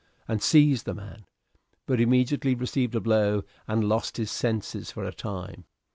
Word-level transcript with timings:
and 0.27 0.41
seized 0.41 0.85
the 0.87 0.95
man; 0.95 1.25
but 1.85 2.01
immediately 2.01 2.55
received 2.55 2.95
a 2.95 2.99
blow, 2.99 3.43
and 3.67 3.87
lost 3.87 4.17
his 4.17 4.31
senses 4.31 4.89
for 4.89 5.03
a 5.05 5.13
time. 5.13 5.65